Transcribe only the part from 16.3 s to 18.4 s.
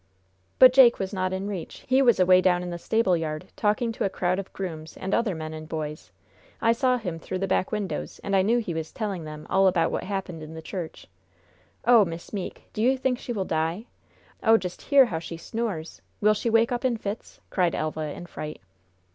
she wake up in fits?" cried Elva, in